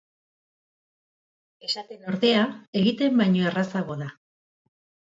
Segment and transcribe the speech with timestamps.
[1.69, 2.43] Esaten ordea,
[2.83, 4.15] egiten baino errazago da.